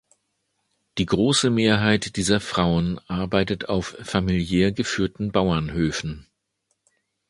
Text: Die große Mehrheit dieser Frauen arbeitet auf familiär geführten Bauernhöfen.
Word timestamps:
Die 0.97 1.05
große 1.05 1.51
Mehrheit 1.51 2.15
dieser 2.17 2.39
Frauen 2.39 2.99
arbeitet 3.07 3.69
auf 3.69 3.95
familiär 4.01 4.71
geführten 4.71 5.31
Bauernhöfen. 5.31 6.25